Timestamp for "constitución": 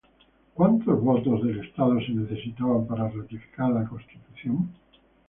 3.87-4.71